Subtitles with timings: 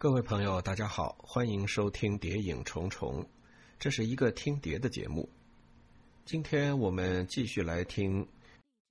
[0.00, 3.22] 各位朋友，大家好，欢迎收听《谍影重重》，
[3.78, 5.28] 这是一个听碟的节目。
[6.24, 8.26] 今天我们继续来听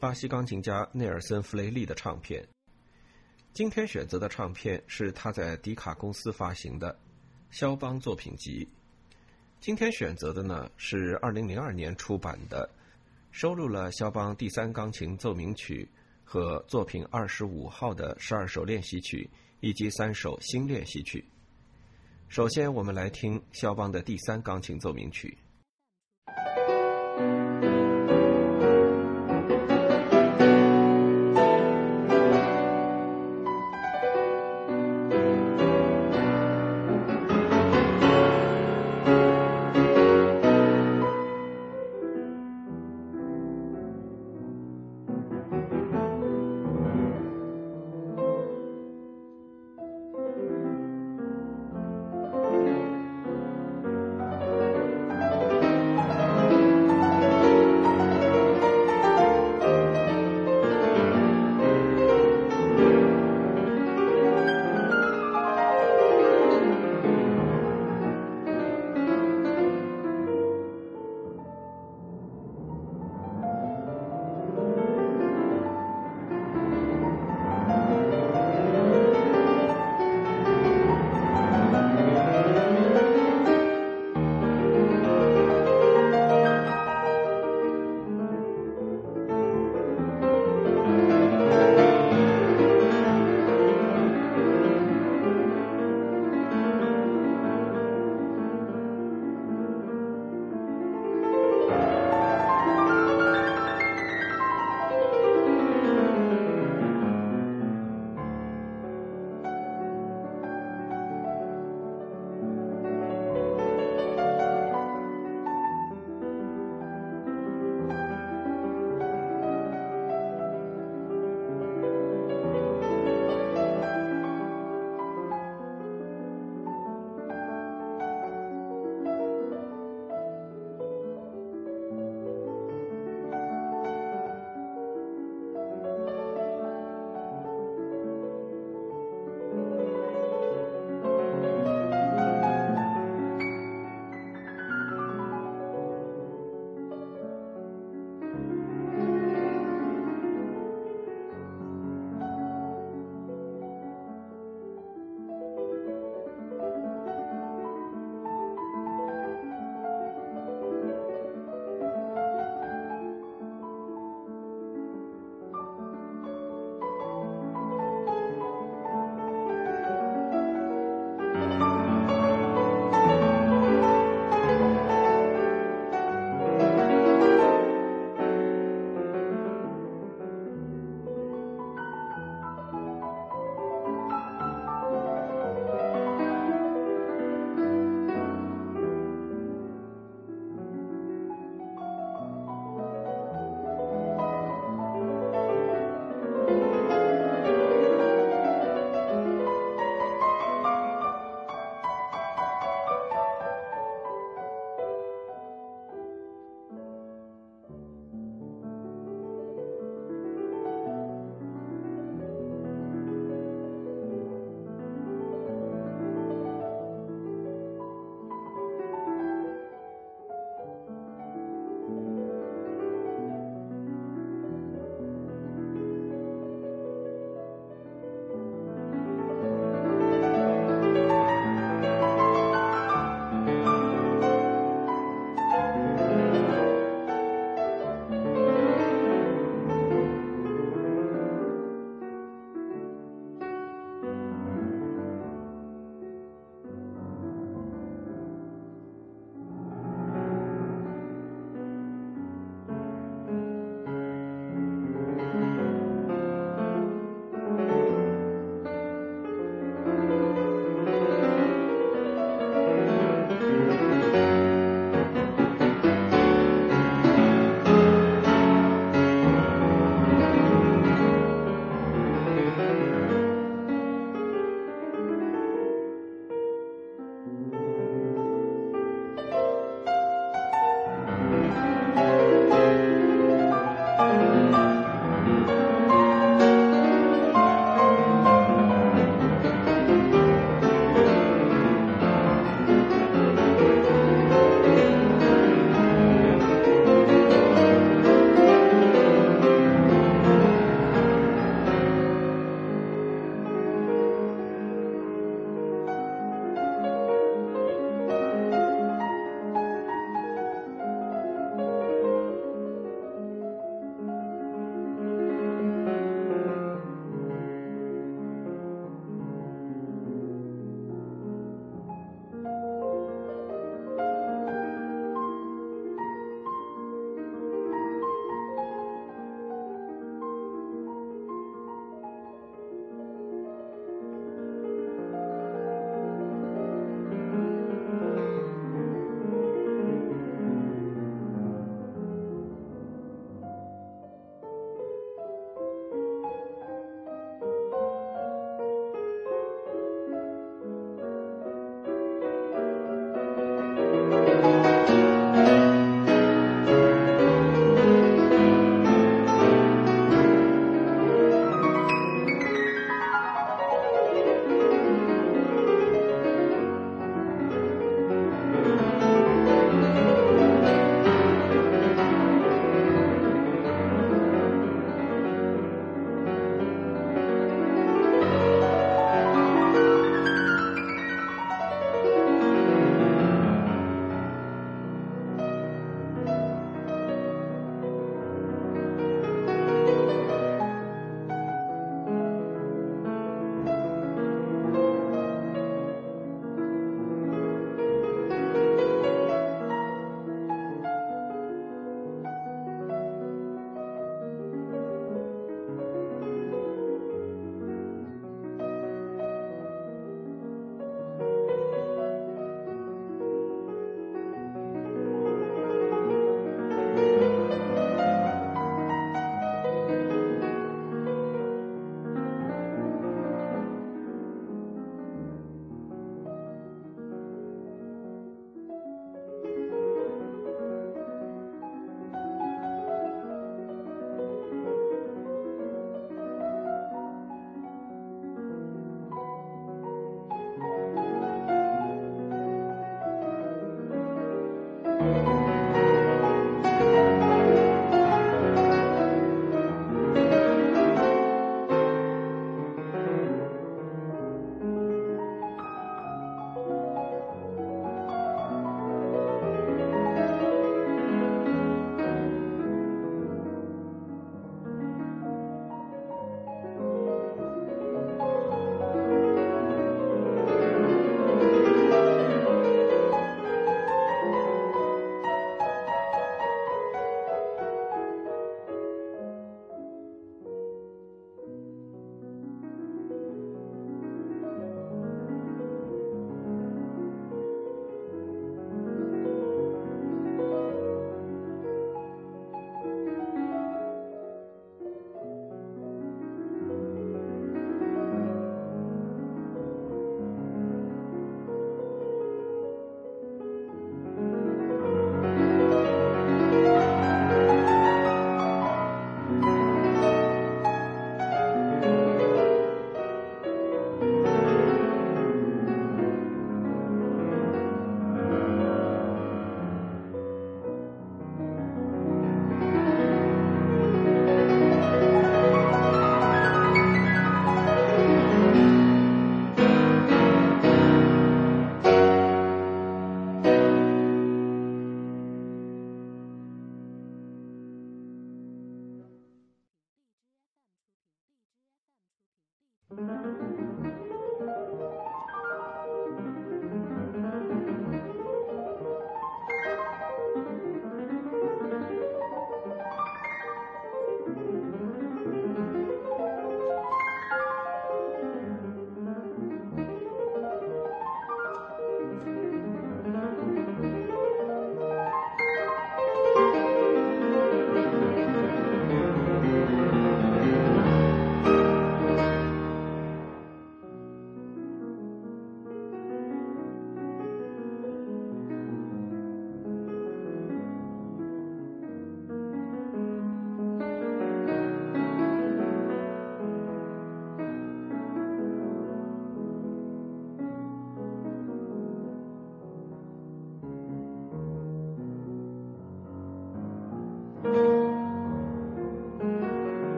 [0.00, 2.44] 巴西钢琴家内尔森·弗雷利的唱片。
[3.52, 6.98] 今天选择的唱片是他在迪卡公司发行的
[7.52, 8.68] 肖邦作品集。
[9.60, 12.68] 今天选择的呢是2002年出版的，
[13.30, 15.88] 收录了肖邦第三钢琴奏鸣曲
[16.24, 19.30] 和作品二十五号的十二首练习曲。
[19.60, 21.24] 以及三首新练习曲。
[22.28, 25.36] 首先，我们来听肖邦的第三钢琴奏鸣曲。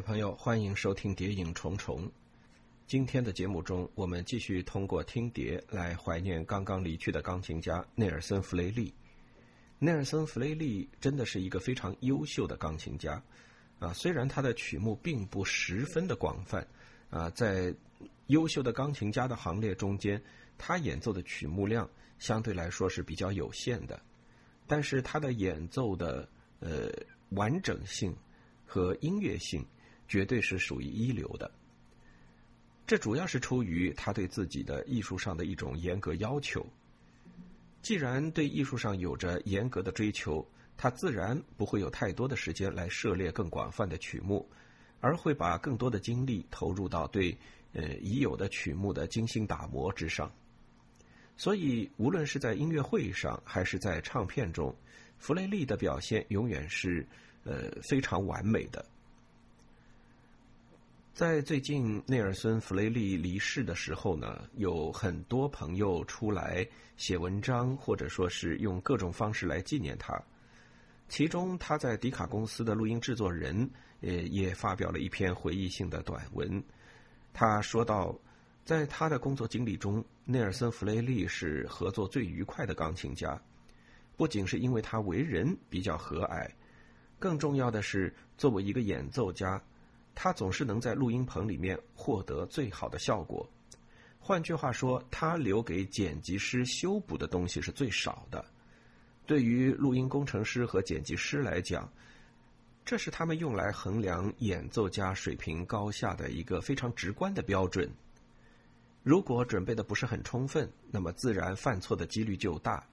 [0.00, 2.06] 朋友，欢迎收听《谍影重重》。
[2.86, 8.94] 今天的节目中，我们继续通过听碟来怀念刚刚离去的钢琴家内尔森·弗雷利。
[9.78, 13.22] 内尔森·弗雷利真的是一个非常优秀的钢琴家
[13.78, 13.92] 啊！
[13.92, 16.66] 虽然他的曲目并不十分的广泛
[17.10, 17.74] 啊，在
[18.28, 20.22] 优秀的钢琴家的行列中间，
[20.56, 24.00] 他演奏的曲目量相对来说是比较有限的，
[24.66, 26.28] 但是他的演奏的
[26.60, 26.90] 呃
[27.30, 28.16] 完整性。
[28.72, 29.66] 和音乐性
[30.10, 31.48] 绝对是属于一流的。
[32.84, 36.66] 这主要是出于他对自己的艺术上的一种严格要求。
[37.80, 40.44] 既然对艺术上有着严格的追求，
[40.76, 44.44] 他自然不会有太多的时间来涉猎更广泛的曲目，
[44.98, 47.38] 而会把更多的精力投入到对
[47.72, 50.28] 呃已有的曲目的精心打磨之上。
[51.36, 54.74] 所以，无论是在音乐会上还是在唱片中，
[55.18, 57.06] 弗雷利的表现永远是。
[57.42, 58.84] 呃，非常完美的。
[61.20, 70.18] 在最近内尔森·弗雷利离世的时候呢，有很多朋友出来写文章，或者说是用各种方式来纪念他。
[71.10, 76.64] 其中，他在迪卡公司的录音制作人也也发表了一篇回忆性的短文。
[77.34, 78.18] 他说到，
[78.64, 83.38] 在他的工作经历中，内尔森·弗雷利是合作最愉快的钢琴家，
[84.16, 86.50] 不仅是因为他为人比较和蔼。
[87.18, 89.62] 更重要的是，作为一个演奏家，
[90.22, 93.48] 他总是能在录音棚里面获得最好的效果。
[94.18, 98.44] 换句话说，他留给剪辑师修补的东西是最少的。
[99.24, 101.90] 对于录音工程师和剪辑师来讲，
[102.84, 107.90] 这是他们用来衡量演奏家水平高下的一个非常直观的标准。
[109.02, 112.86] 如果准备的不是很充分，那么自然犯错的几率就大。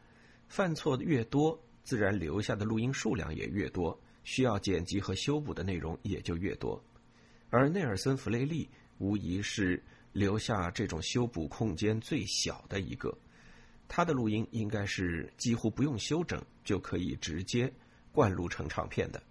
[0.48, 4.00] 犯错越多，自然留下的录音数量也越多。
[4.24, 6.82] 需要剪辑和修补的内容也就越多，
[7.50, 13.18] 而内尔森·弗雷利无疑是留下这种修补空间最小的一个。
[13.88, 17.72] 他的录音应该是几乎不用修整就可以直接
[18.12, 19.24] 灌录成唱片的。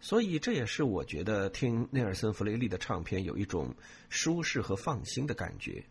[0.00, 3.74] 所以这也是我觉得听内尔森·弗雷利的唱片有一种
[4.08, 5.84] 舒适和放心的感觉。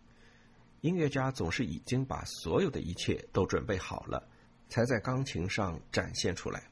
[0.82, 4.28] 音乐家总是已经把所有的一切都准备好了，
[4.70, 6.70] 才在钢琴上展现出来。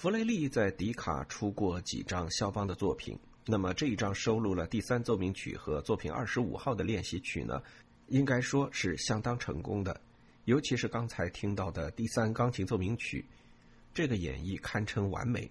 [0.00, 7.62] 弗雷利在迪卡出过几张肖邦的作品，那么这一张收录了第三奏鸣曲和作品二十五号的练习曲呢，
[8.06, 10.00] 应该说是相当成功的，
[10.46, 13.22] 尤其是刚才听到的第三钢琴奏鸣曲，
[13.92, 15.50] 这个演绎堪称完美。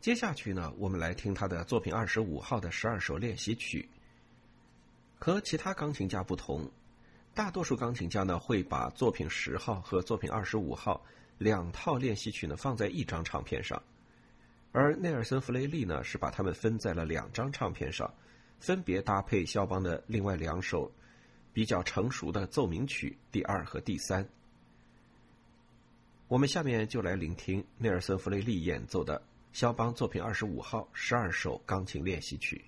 [0.00, 3.88] 接下去呢，我们来听他的作品二十五号的十二首练习曲。
[5.18, 6.70] 和其他钢琴家不同，
[7.34, 11.04] 大多数钢琴家呢会把作品十号和作品二十五号。
[11.38, 13.80] 两套练习曲呢放在一张唱片上，
[14.72, 18.12] 而内尔森·弗雷利呢是把它们分在了两张唱片上，
[18.58, 20.92] 分别搭配肖邦的另外两首
[21.52, 24.28] 比较成熟的奏鸣曲第二和第三。
[26.26, 29.22] 我们下面就来聆听内尔森·弗雷利演奏的
[29.52, 32.62] 肖邦作品二十五号十二首钢琴练习曲。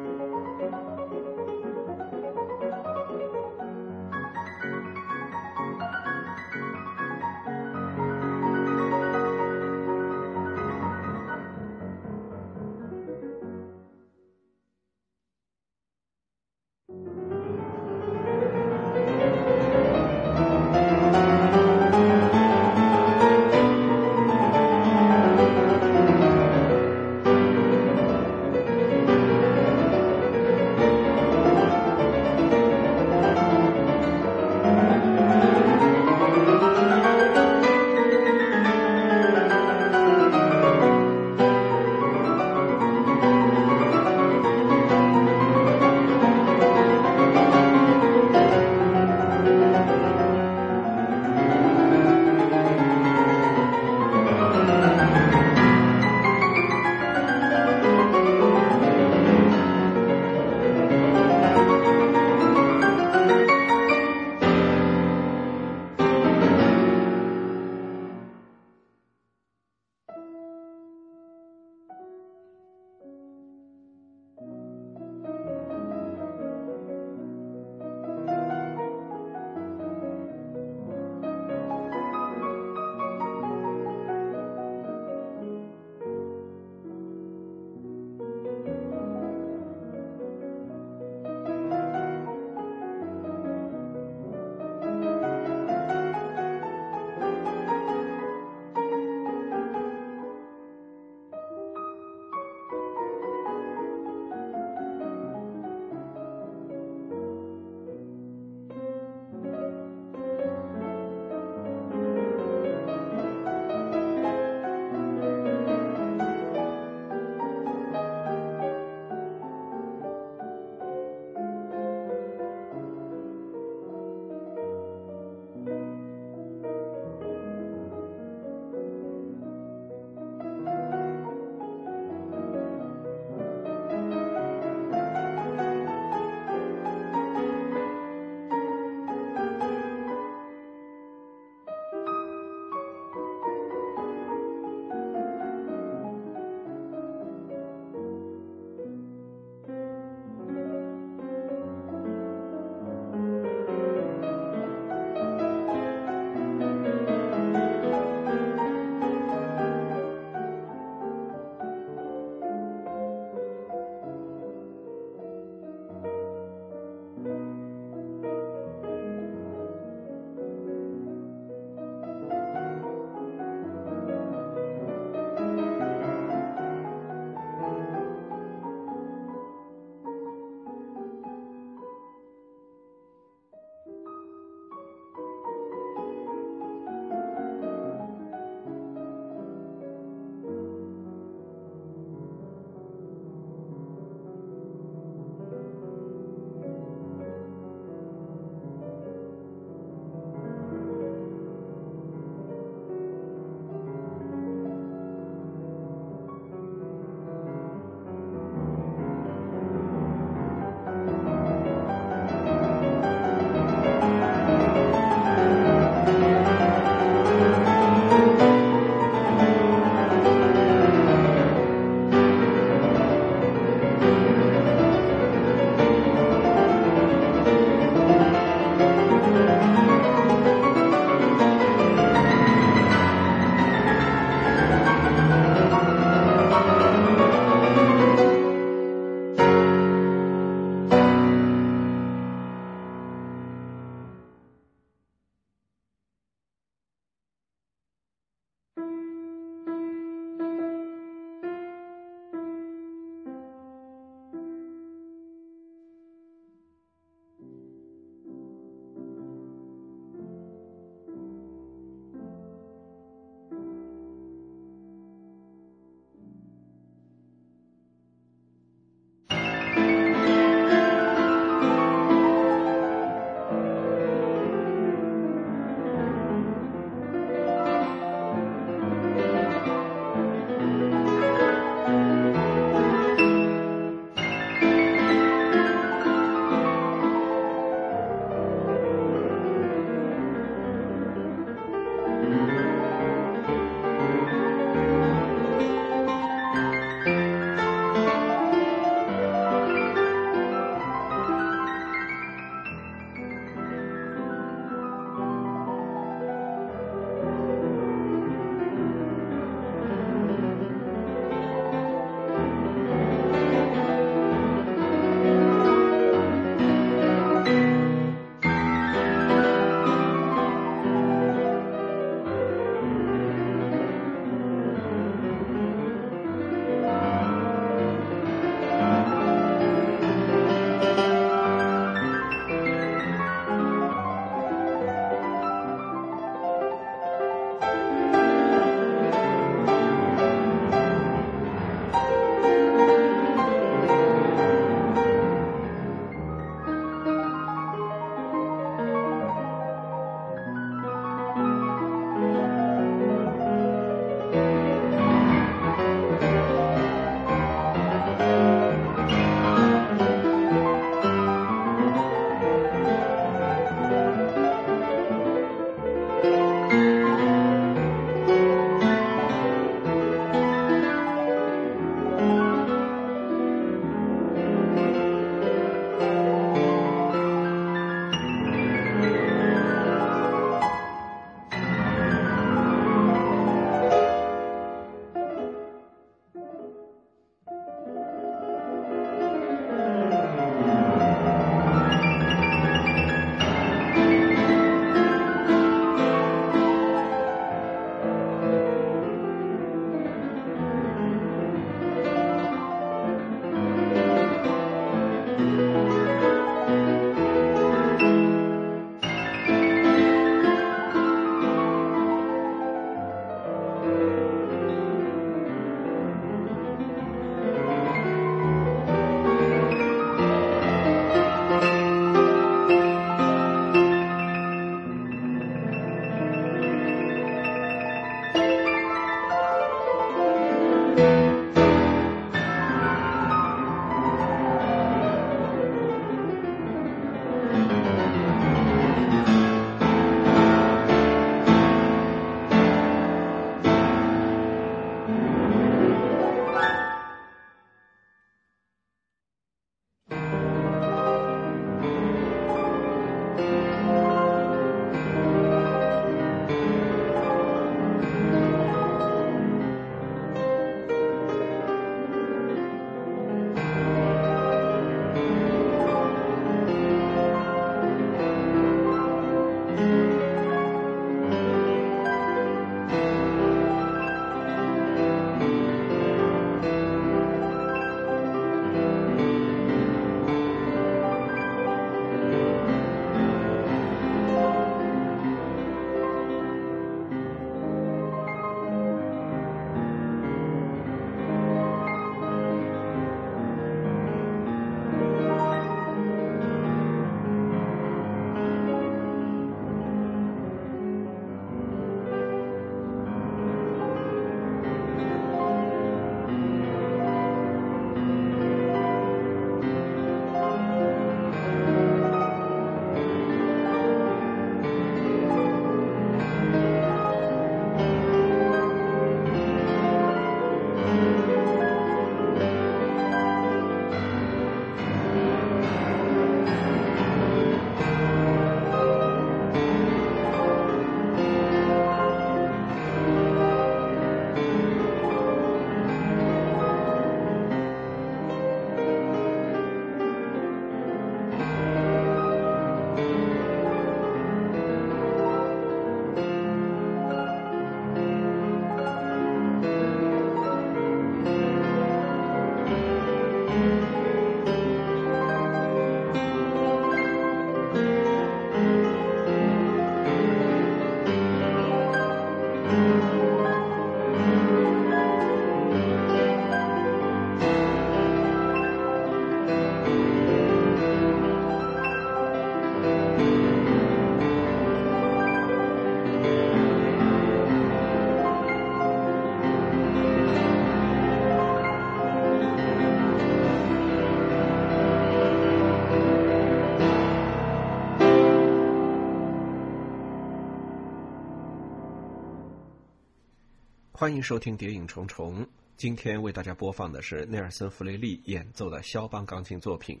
[594.06, 595.42] 欢迎收听《谍影重重》。
[595.76, 600.00] 今天为大家播放的是内尔森·弗雷利演奏的肖邦钢琴作品。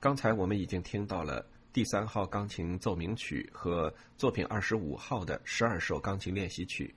[0.00, 6.94] 刚才我们已经听到了第三号钢琴奏鸣曲和作品二十五号的十二首钢琴练习曲。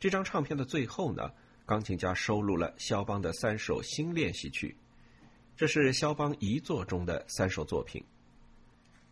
[0.00, 1.30] 这张唱片的最后呢，
[1.66, 4.74] 钢琴家收录了肖邦的三首新练习曲。
[5.54, 8.02] 这是肖邦遗作中的三首作品。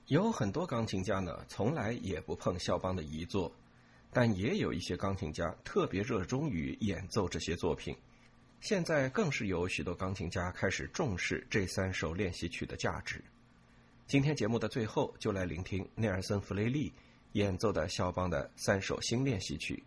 [0.06, 3.54] 有很多钢琴家呢，从来也不碰肖邦的遗作。
[4.14, 7.94] 但也有一些钢琴家特别热衷于演奏这些作品，
[8.60, 13.22] 现在更是有许多钢琴家开始重视这三首练习曲的价值。
[14.06, 16.92] 今天节目的最后，就来聆听内尔森·弗雷利
[17.32, 19.82] 演奏的肖邦的三首新练习曲。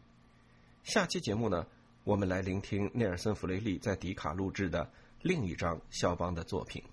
[0.84, 1.65] 下期节目呢，
[2.03, 6.84] 我们来聆听内尔森·弗雷利在迪卡录制的另一张肖邦的作品。